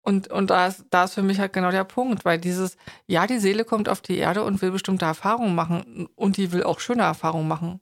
Und, 0.03 0.29
und 0.29 0.51
da, 0.51 0.69
ist, 0.69 0.85
da 0.91 1.05
ist 1.05 1.15
für 1.15 1.23
mich 1.23 1.41
halt 1.41 1.53
genau 1.53 1.71
der 1.73 1.85
Punkt, 1.85 2.25
weil 2.25 2.39
dieses, 2.39 2.77
ja, 3.07 3.27
die 3.27 3.39
Seele 3.39 3.65
kommt 3.65 3.89
auf 3.89 4.01
die 4.01 4.19
Erde 4.19 4.45
und 4.45 4.63
will 4.63 4.71
bestimmte 4.71 5.05
Erfahrungen 5.05 5.55
machen 5.55 6.09
und 6.15 6.37
die 6.37 6.53
will 6.53 6.63
auch 6.63 6.79
schöne 6.79 7.03
Erfahrungen 7.03 7.49
machen. 7.49 7.81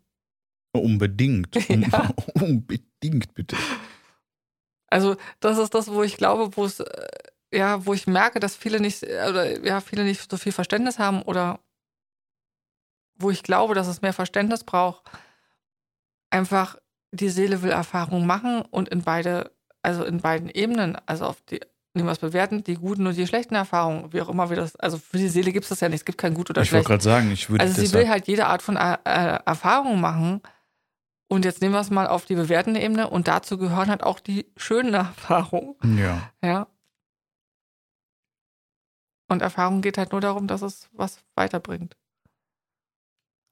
Unbedingt. 0.72 1.54
Ja. 1.68 2.10
Unbedingt, 2.34 3.34
bitte. 3.34 3.56
Also, 4.88 5.16
das 5.40 5.58
ist 5.58 5.74
das, 5.74 5.90
wo 5.90 6.02
ich 6.02 6.16
glaube, 6.16 6.56
wo 6.56 6.64
es, 6.64 6.80
äh, 6.80 7.08
ja, 7.52 7.84
wo 7.84 7.94
ich 7.94 8.06
merke, 8.06 8.40
dass 8.40 8.56
viele 8.56 8.80
nicht, 8.80 9.02
oder 9.02 9.64
ja, 9.64 9.80
viele 9.80 10.04
nicht 10.04 10.30
so 10.30 10.36
viel 10.36 10.52
Verständnis 10.52 10.98
haben 10.98 11.22
oder 11.22 11.60
wo 13.16 13.30
ich 13.30 13.42
glaube, 13.42 13.74
dass 13.74 13.86
es 13.86 14.02
mehr 14.02 14.12
Verständnis 14.12 14.64
braucht. 14.64 15.04
Einfach, 16.30 16.76
die 17.12 17.28
Seele 17.28 17.62
will 17.62 17.70
Erfahrungen 17.70 18.26
machen 18.26 18.62
und 18.62 18.88
in 18.88 19.02
beide, 19.02 19.52
also 19.84 20.04
in 20.04 20.18
beiden 20.18 20.48
Ebenen, 20.48 20.96
also 21.06 21.26
auf 21.26 21.40
die 21.42 21.60
nehmen 21.94 22.08
wir 22.08 22.12
es 22.12 22.18
bewerten, 22.18 22.64
die 22.64 22.74
guten 22.74 23.06
und 23.06 23.16
die 23.16 23.26
schlechten 23.26 23.54
Erfahrungen, 23.54 24.12
wie 24.12 24.20
auch 24.20 24.28
immer 24.28 24.50
wir 24.50 24.56
das, 24.56 24.74
also 24.76 24.98
für 24.98 25.16
die 25.16 25.28
Seele 25.28 25.52
gibt 25.52 25.64
es 25.64 25.68
das 25.68 25.80
ja 25.80 25.88
nicht, 25.88 26.00
es 26.00 26.04
gibt 26.04 26.18
kein 26.18 26.34
gut 26.34 26.50
oder 26.50 26.62
ich 26.62 26.68
schlecht. 26.68 26.82
Ich 26.84 26.90
wollte 26.90 27.04
gerade 27.04 27.20
sagen, 27.20 27.30
ich 27.30 27.48
würde 27.48 27.62
Also 27.64 27.80
sie 27.80 27.92
will 27.92 28.08
halt 28.08 28.26
jede 28.26 28.46
Art 28.46 28.62
von 28.62 28.76
äh, 28.76 28.98
äh, 29.04 29.38
Erfahrung 29.46 30.00
machen 30.00 30.40
und 31.28 31.44
jetzt 31.44 31.62
nehmen 31.62 31.74
wir 31.74 31.80
es 31.80 31.90
mal 31.90 32.08
auf 32.08 32.24
die 32.24 32.34
bewertende 32.34 32.80
Ebene 32.80 33.08
und 33.08 33.28
dazu 33.28 33.58
gehören 33.58 33.88
halt 33.88 34.02
auch 34.02 34.18
die 34.18 34.46
schönen 34.56 34.94
Erfahrungen. 34.94 35.76
Ja. 35.96 36.30
Ja. 36.42 36.66
Und 39.28 39.40
Erfahrung 39.40 39.80
geht 39.80 39.96
halt 39.96 40.12
nur 40.12 40.20
darum, 40.20 40.46
dass 40.46 40.62
es 40.62 40.88
was 40.92 41.24
weiterbringt. 41.34 41.96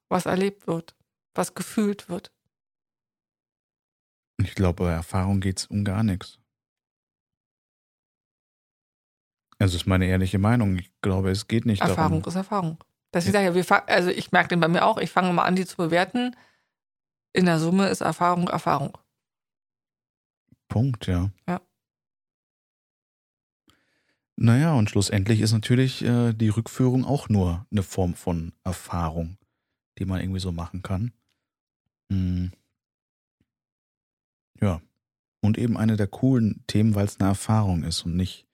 Was 0.09 0.27
erlebt 0.27 0.67
wird, 0.67 0.95
was 1.35 1.55
gefühlt 1.55 2.09
wird. 2.09 2.31
Ich 4.45 4.55
glaube, 4.55 4.85
bei 4.85 4.93
Erfahrung 4.93 5.41
geht 5.41 5.59
es 5.59 5.67
um 5.67 5.85
gar 5.85 6.03
nichts. 6.03 6.39
Also 9.59 9.77
ist 9.77 9.87
meine 9.87 10.07
ehrliche 10.07 10.39
Meinung. 10.39 10.77
Ich 10.77 10.91
glaube, 11.03 11.31
es 11.31 11.47
geht 11.47 11.67
nicht 11.67 11.83
Erfahrung 11.83 12.21
darum. 12.21 12.29
ist 12.29 12.35
Erfahrung. 12.35 12.79
Das 13.13 13.31
ja, 13.31 13.55
wir 13.55 13.89
also 13.89 14.11
ich 14.11 14.33
merke 14.33 14.49
den 14.49 14.61
bei 14.61 14.69
mir 14.69 14.85
auch, 14.85 14.99
ich 14.99 15.11
fange 15.11 15.33
mal 15.33 15.45
an, 15.45 15.55
die 15.55 15.67
zu 15.67 15.77
bewerten. 15.77 16.35
In 17.33 17.47
der 17.47 17.59
Summe 17.59 17.89
ist 17.89 18.01
Erfahrung 18.01 18.49
Erfahrung. 18.49 18.99
Punkt, 20.69 21.07
ja. 21.07 21.31
Ja. 21.47 21.61
Naja, 24.37 24.73
und 24.75 24.91
schlussendlich 24.91 25.41
ist 25.41 25.53
natürlich 25.53 26.03
äh, 26.03 26.33
die 26.33 26.49
Rückführung 26.49 27.05
auch 27.05 27.29
nur 27.29 27.67
eine 27.71 27.83
Form 27.83 28.15
von 28.15 28.53
Erfahrung, 28.65 29.37
die 29.99 30.07
man 30.07 30.21
irgendwie 30.21 30.41
so 30.41 30.51
machen 30.51 30.83
kann. 30.83 31.13
Hm. 32.11 32.51
Ja. 34.63 34.81
Und 35.43 35.59
eben 35.59 35.77
eine 35.77 35.97
der 35.97 36.07
coolen 36.07 36.65
Themen, 36.69 36.95
weil 36.95 37.05
es 37.05 37.19
eine 37.19 37.29
Erfahrung 37.29 37.83
ist 37.83 38.07
und 38.07 38.17
nicht 38.17 38.47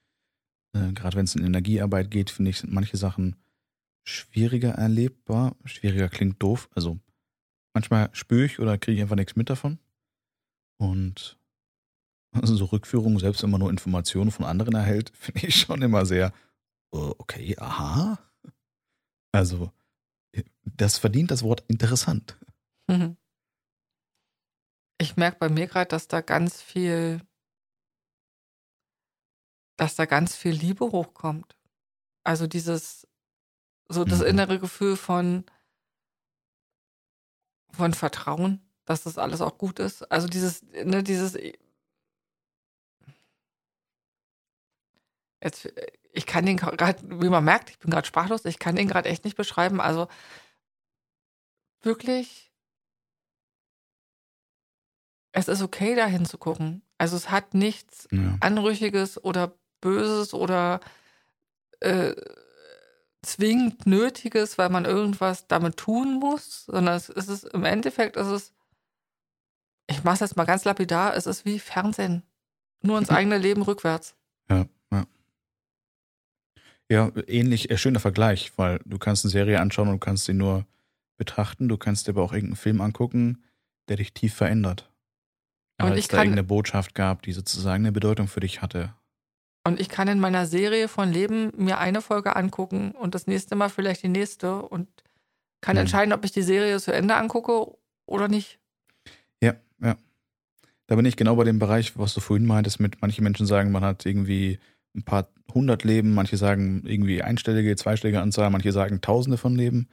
äh, 0.75 0.93
Gerade 0.93 1.17
wenn 1.17 1.25
es 1.25 1.35
in 1.35 1.45
Energiearbeit 1.45 2.11
geht, 2.11 2.31
finde 2.31 2.51
ich, 2.51 2.59
sind 2.59 2.73
manche 2.73 2.97
Sachen 2.97 3.37
schwieriger 4.05 4.73
erlebbar. 4.73 5.57
Schwieriger 5.65 6.09
klingt 6.09 6.43
doof. 6.43 6.69
Also 6.75 6.99
manchmal 7.75 8.11
spüre 8.13 8.45
ich 8.45 8.59
oder 8.59 8.79
kriege 8.79 8.97
ich 8.97 9.03
einfach 9.03 9.17
nichts 9.17 9.37
mit 9.37 9.51
davon. 9.51 9.79
Und 10.79 11.39
also 12.33 12.55
so 12.57 12.67
Rückführungen, 12.67 13.19
selbst 13.19 13.43
wenn 13.43 13.51
man 13.51 13.61
nur 13.61 13.71
Informationen 13.71 14.31
von 14.31 14.45
anderen 14.45 14.75
erhält, 14.75 15.11
finde 15.15 15.47
ich 15.47 15.57
schon 15.57 15.83
immer 15.83 16.07
sehr, 16.07 16.33
oh, 16.91 17.15
okay, 17.19 17.57
aha. 17.59 18.19
Also, 19.33 19.73
das 20.65 20.99
verdient 20.99 21.31
das 21.31 21.43
Wort 21.43 21.65
interessant. 21.69 22.39
Mhm. 22.89 23.17
Ich 24.99 25.17
merke 25.17 25.39
bei 25.39 25.49
mir 25.49 25.67
gerade, 25.67 25.89
dass 25.89 26.09
da 26.09 26.21
ganz 26.21 26.61
viel 26.61 27.21
dass 29.79 29.95
da 29.95 30.05
ganz 30.05 30.37
viel 30.37 30.53
Liebe 30.53 30.87
hochkommt. 30.87 31.57
Also 32.25 32.47
dieses, 32.47 33.09
so 33.89 34.05
das 34.05 34.19
mhm. 34.19 34.27
innere 34.27 34.59
Gefühl 34.59 34.97
von, 34.97 35.47
von 37.71 37.95
Vertrauen, 37.95 38.61
dass 38.85 39.05
das 39.05 39.19
alles 39.19 39.41
auch 39.41 39.57
gut 39.57 39.79
ist. 39.79 40.03
Also 40.11 40.27
dieses, 40.27 40.63
ne, 40.63 41.03
dieses, 41.03 41.39
jetzt, 45.43 45.73
ich 46.13 46.27
kann 46.27 46.45
den 46.45 46.57
gerade, 46.57 47.01
wie 47.23 47.29
man 47.29 47.45
merkt, 47.45 47.71
ich 47.71 47.79
bin 47.79 47.91
gerade 47.91 48.07
sprachlos, 48.07 48.45
ich 48.45 48.59
kann 48.59 48.75
den 48.75 48.89
gerade 48.89 49.09
echt 49.09 49.25
nicht 49.25 49.37
beschreiben. 49.37 49.81
Also 49.81 50.09
wirklich, 51.83 52.48
es 55.33 55.49
ist 55.49 55.63
okay, 55.63 55.95
da 55.95 56.07
hinzugucken. 56.07 56.83
Also 56.99 57.17
es 57.17 57.31
hat 57.31 57.55
nichts 57.55 58.09
ja. 58.11 58.37
Anrüchiges 58.41 59.23
oder 59.23 59.55
Böses 59.81 60.35
oder 60.35 60.81
äh, 61.81 62.15
zwingend 63.23 63.87
Nötiges, 63.87 64.59
weil 64.59 64.71
man 64.71 64.85
irgendwas 64.85 65.47
damit 65.47 65.77
tun 65.77 66.19
muss, 66.19 66.67
sondern 66.67 66.97
es 66.97 67.09
ist 67.09 67.45
im 67.45 67.65
Endeffekt 67.65 68.17
ist 68.17 68.27
es, 68.27 68.53
ich 69.89 70.05
mache 70.05 70.15
es 70.15 70.21
jetzt 70.21 70.37
mal 70.37 70.45
ganz 70.45 70.65
lapidar, 70.65 71.17
es 71.17 71.27
ist 71.27 71.45
wie 71.45 71.59
Fernsehen. 71.59 72.23
Nur 72.83 72.99
ins 72.99 73.11
eigene 73.11 73.39
Leben 73.39 73.63
rückwärts. 73.63 74.15
Ja, 74.49 74.67
ja. 74.93 75.07
Ja, 76.91 77.13
ähnlich, 77.27 77.71
äh, 77.71 77.77
schöner 77.77 78.01
Vergleich, 78.01 78.53
weil 78.57 78.81
du 78.85 78.99
kannst 78.99 79.25
eine 79.25 79.33
Serie 79.33 79.61
anschauen 79.61 79.89
und 79.89 79.95
du 79.95 80.05
kannst 80.05 80.27
sie 80.27 80.33
nur 80.33 80.65
betrachten, 81.17 81.69
du 81.69 81.77
kannst 81.77 82.07
dir 82.07 82.13
aber 82.13 82.23
auch 82.23 82.33
irgendeinen 82.33 82.57
Film 82.57 82.81
angucken, 82.81 83.43
der 83.89 83.97
dich 83.97 84.15
tief 84.15 84.35
verändert. 84.35 84.91
Weil 85.79 85.97
es 85.97 86.09
da 86.09 86.19
irgendeine 86.19 86.45
Botschaft 86.45 86.95
gab, 86.95 87.23
die 87.23 87.33
sozusagen 87.33 87.85
eine 87.85 87.93
Bedeutung 87.93 88.27
für 88.27 88.41
dich 88.41 88.63
hatte. 88.63 88.95
Und 89.65 89.81
ich 89.81 89.89
kann 89.89 90.09
in 90.09 90.19
meiner 90.19 90.47
Serie 90.47 90.89
von 90.89 91.13
Leben 91.13 91.53
mir 91.57 91.79
eine 91.79 92.01
Folge 92.01 92.37
angucken 92.37 92.93
und 92.93 93.15
das 93.15 93.27
nächste 93.27 93.55
Mal 93.55 93.69
vielleicht 93.69 94.03
die 94.03 94.09
nächste 94.09 94.63
und 94.63 94.89
kann 95.61 95.77
mhm. 95.77 95.81
entscheiden, 95.81 96.13
ob 96.13 96.25
ich 96.25 96.33
die 96.33 96.43
Serie 96.43 96.81
zu 96.81 96.93
Ende 96.93 97.17
angucke 97.17 97.77
oder 98.07 98.29
nicht. 98.29 98.59
Ja, 99.43 99.55
ja. 99.81 99.97
Da 100.87 100.97
bin 100.97 101.05
ich 101.05 101.17
genau 101.17 101.37
bei 101.37 101.45
dem 101.45 101.59
Bereich, 101.59 101.99
was 101.99 102.15
du 102.15 102.21
vorhin 102.21 102.47
meintest, 102.47 102.81
mit 102.81 103.03
manche 103.03 103.23
Menschen 103.23 103.47
sagen, 103.47 103.71
man 103.71 103.85
hat 103.85 104.07
irgendwie 104.07 104.59
ein 104.97 105.05
paar 105.05 105.29
hundert 105.53 105.85
Leben, 105.85 106.15
manche 106.15 106.37
sagen 106.37 106.83
irgendwie 106.87 107.23
einstellige, 107.23 107.77
zweistellige 107.77 108.21
Anzahl, 108.21 108.51
manche 108.51 108.73
sagen 108.73 109.01
tausende 109.01 109.37
von 109.37 109.55
Leben. 109.55 109.89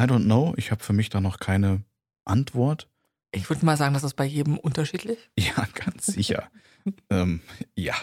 I 0.00 0.04
don't 0.04 0.24
know. 0.24 0.54
Ich 0.56 0.70
habe 0.70 0.84
für 0.84 0.92
mich 0.92 1.10
da 1.10 1.20
noch 1.20 1.40
keine 1.40 1.82
Antwort. 2.24 2.88
Ich 3.36 3.50
würde 3.50 3.66
mal 3.66 3.76
sagen, 3.76 3.92
das 3.92 4.02
ist 4.02 4.14
bei 4.14 4.24
jedem 4.24 4.58
unterschiedlich. 4.58 5.18
Ja, 5.38 5.68
ganz 5.74 6.06
sicher. 6.06 6.50
ähm, 7.10 7.42
ja. 7.74 7.94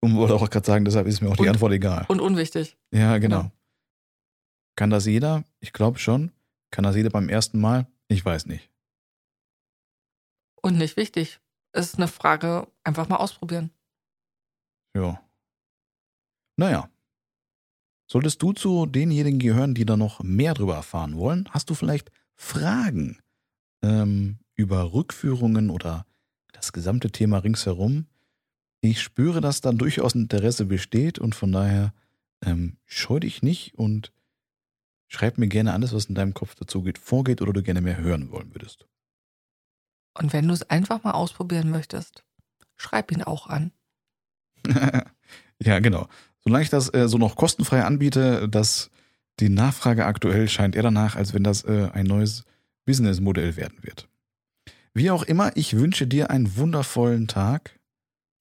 Und 0.00 0.14
wollte 0.14 0.34
auch 0.34 0.48
gerade 0.48 0.64
sagen, 0.64 0.84
deshalb 0.84 1.08
ist 1.08 1.20
mir 1.20 1.30
auch 1.30 1.36
die 1.36 1.48
Antwort 1.48 1.72
egal. 1.72 2.04
Und 2.06 2.20
unwichtig. 2.20 2.76
Ja, 2.92 3.18
genau. 3.18 3.42
genau. 3.42 3.52
Kann 4.76 4.90
das 4.90 5.06
jeder? 5.06 5.42
Ich 5.58 5.72
glaube 5.72 5.98
schon. 5.98 6.30
Kann 6.70 6.84
das 6.84 6.94
jeder 6.94 7.10
beim 7.10 7.28
ersten 7.28 7.60
Mal? 7.60 7.88
Ich 8.06 8.24
weiß 8.24 8.46
nicht. 8.46 8.70
Und 10.62 10.78
nicht 10.78 10.96
wichtig. 10.96 11.40
Es 11.72 11.86
ist 11.86 11.96
eine 11.96 12.08
Frage, 12.08 12.68
einfach 12.84 13.08
mal 13.08 13.16
ausprobieren. 13.16 13.70
Ja. 14.94 15.20
Naja. 16.56 16.88
Solltest 18.08 18.40
du 18.42 18.52
zu 18.52 18.86
denjenigen 18.86 19.40
gehören, 19.40 19.74
die 19.74 19.84
da 19.84 19.96
noch 19.96 20.22
mehr 20.22 20.54
drüber 20.54 20.76
erfahren 20.76 21.16
wollen, 21.16 21.48
hast 21.50 21.68
du 21.68 21.74
vielleicht 21.74 22.12
Fragen 22.36 23.18
ähm, 23.82 24.38
über 24.54 24.92
Rückführungen 24.92 25.70
oder 25.70 26.06
das 26.52 26.72
gesamte 26.72 27.10
Thema 27.10 27.38
ringsherum. 27.38 28.06
Ich 28.80 29.02
spüre, 29.02 29.40
dass 29.40 29.60
da 29.60 29.72
durchaus 29.72 30.14
Interesse 30.14 30.64
besteht 30.64 31.18
und 31.18 31.34
von 31.34 31.52
daher 31.52 31.92
ähm, 32.44 32.76
scheu 32.84 33.20
dich 33.20 33.42
nicht 33.42 33.74
und 33.74 34.12
schreib 35.08 35.38
mir 35.38 35.48
gerne 35.48 35.72
alles, 35.72 35.92
was 35.92 36.06
in 36.06 36.14
deinem 36.14 36.34
Kopf 36.34 36.54
dazu 36.54 36.82
geht, 36.82 36.98
vorgeht 36.98 37.42
oder 37.42 37.52
du 37.52 37.62
gerne 37.62 37.80
mehr 37.80 37.98
hören 37.98 38.30
wollen 38.30 38.54
würdest. 38.54 38.86
Und 40.14 40.32
wenn 40.32 40.48
du 40.48 40.54
es 40.54 40.68
einfach 40.70 41.04
mal 41.04 41.12
ausprobieren 41.12 41.70
möchtest, 41.70 42.24
schreib 42.76 43.12
ihn 43.12 43.22
auch 43.22 43.48
an. 43.48 43.72
ja, 45.62 45.78
genau. 45.80 46.08
Solange 46.40 46.64
ich 46.64 46.70
das 46.70 46.92
äh, 46.94 47.08
so 47.08 47.18
noch 47.18 47.36
kostenfrei 47.36 47.84
anbiete, 47.84 48.48
dass 48.48 48.90
die 49.40 49.48
Nachfrage 49.48 50.06
aktuell 50.06 50.48
scheint 50.48 50.74
eher 50.74 50.82
danach, 50.82 51.16
als 51.16 51.34
wenn 51.34 51.44
das 51.44 51.64
äh, 51.64 51.90
ein 51.92 52.06
neues 52.06 52.44
Businessmodell 52.86 53.56
werden 53.56 53.78
wird. 53.82 54.08
Wie 54.94 55.10
auch 55.10 55.24
immer, 55.24 55.54
ich 55.56 55.76
wünsche 55.76 56.06
dir 56.06 56.30
einen 56.30 56.56
wundervollen 56.56 57.28
Tag 57.28 57.78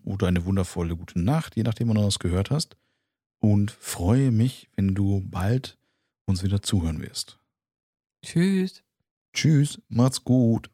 oder 0.03 0.27
eine 0.27 0.45
wundervolle 0.45 0.95
gute 0.95 1.19
Nacht, 1.19 1.57
je 1.57 1.63
nachdem, 1.63 1.89
wann 1.89 1.97
du 1.97 2.03
das 2.03 2.19
gehört 2.19 2.49
hast. 2.51 2.77
Und 3.39 3.71
freue 3.71 4.31
mich, 4.31 4.69
wenn 4.75 4.95
du 4.95 5.21
bald 5.29 5.77
uns 6.25 6.43
wieder 6.43 6.61
zuhören 6.61 7.01
wirst. 7.01 7.39
Tschüss. 8.23 8.83
Tschüss, 9.33 9.81
macht's 9.89 10.23
gut. 10.23 10.69